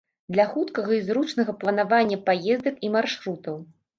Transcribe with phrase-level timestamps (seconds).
[0.35, 3.63] Для хуткага і зручнага планавання паездак і маршрутаў.